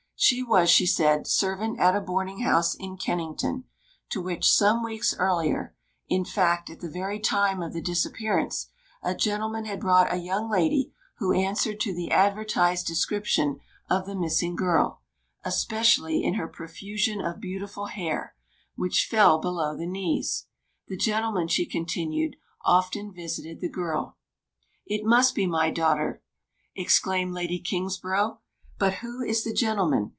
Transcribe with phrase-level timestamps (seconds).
[0.23, 3.63] She was, she said, servant at a boarding house in Kennington,
[4.09, 5.73] to which, some weeks earlier
[6.09, 8.67] (in fact, at the very time of the disappearance),
[9.01, 14.13] a gentleman had brought a young lady who answered to the advertised description of the
[14.15, 15.01] missing girl,
[15.43, 18.35] especially in her profusion of beautiful hair,
[18.75, 20.45] which fell below the knees.
[20.87, 24.17] The gentleman, she continued, often visited the girl.
[24.85, 26.21] "It must be my daughter!"
[26.75, 28.37] exclaimed Lady Kingsborough.
[28.77, 30.09] "But who is the gentleman?